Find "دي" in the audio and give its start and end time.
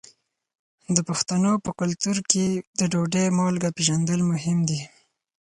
4.69-4.81